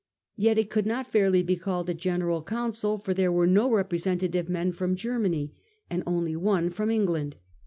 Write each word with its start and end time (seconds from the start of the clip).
Yet 0.35 0.57
it 0.57 0.71
could 0.71 0.87
not 0.87 1.05
laiJ 1.05 1.09
N^m? 1.09 1.31
fiwrly 1.31 1.45
be 1.45 1.55
called 1.55 1.87
a 1.87 1.93
general 1.93 2.41
council, 2.41 2.97
for 2.97 3.13
there 3.13 3.29
^j 3.31 3.35
i>«J^i8»ww 3.35 3.47
y^Qxe 3.47 3.51
no 3.51 3.69
representative 3.71 4.49
men 4.49 4.71
from 4.71 4.95
Germany. 4.95 5.49
J 5.53 5.53
and 5.91 6.03
only 6.07 6.35
one 6.35 6.71
from 6.71 6.89
England. 6.89 7.35